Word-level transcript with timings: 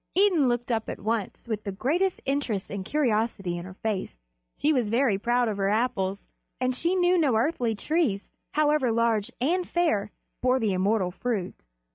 Idun 0.17 0.49
looked 0.49 0.71
up 0.71 0.89
at 0.89 0.99
once 0.99 1.47
with 1.47 1.63
the 1.63 1.71
greatest 1.71 2.21
interest 2.25 2.71
and 2.71 2.83
curiosity 2.83 3.55
in 3.55 3.65
her 3.65 3.75
face. 3.75 4.17
She 4.57 4.73
was 4.73 4.89
very 4.89 5.19
proud 5.19 5.47
of 5.47 5.57
her 5.57 5.69
Apples, 5.69 6.25
and 6.59 6.73
she 6.73 6.95
knew 6.95 7.19
no 7.19 7.35
earthly 7.35 7.75
trees, 7.75 8.27
however 8.55 8.91
large 8.91 9.29
and 9.39 9.69
fair, 9.69 10.09
bore 10.41 10.57
the 10.59 10.73
immortal 10.73 11.11
fruit. 11.11 11.53